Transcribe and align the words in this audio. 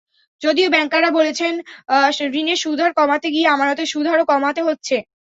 যদিও 0.41 0.67
ব্যাংকাররা 0.69 1.09
বলছেন, 1.19 1.53
ঋণের 2.33 2.59
সুদহার 2.63 2.91
কমাতে 2.93 3.27
গিয়ে 3.29 3.47
আমানতের 3.47 3.87
সুদহারও 3.87 4.29
কমাতে 4.31 4.61
হচ্ছে। 4.63 4.95